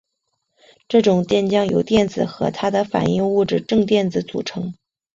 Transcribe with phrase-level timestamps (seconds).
[0.87, 4.73] 这种电浆由电子和它的反物质正电子组成。